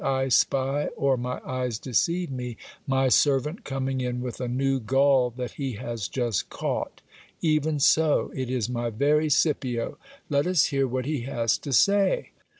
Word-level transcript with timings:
I 0.03 0.29
spy, 0.29 0.87
or 0.95 1.15
my 1.15 1.39
eyes 1.45 1.77
deceive 1.77 2.31
me, 2.31 2.57
my 2.87 3.07
servant 3.09 3.63
coming 3.63 4.01
in 4.01 4.19
with 4.19 4.41
a 4.41 4.47
new 4.47 4.79
gull 4.79 5.29
that 5.37 5.51
he 5.51 5.73
has 5.73 6.07
just 6.07 6.49
caught. 6.49 7.03
Even 7.43 7.79
so! 7.79 8.31
It 8.35 8.49
is 8.49 8.67
my 8.67 8.89
very 8.89 9.29
Scipio. 9.29 9.99
Let 10.27 10.47
us 10.47 10.65
hear 10.65 10.87
what 10.87 11.05
he 11.05 11.21
has 11.25 11.55
to 11.59 11.71
say. 11.71 12.31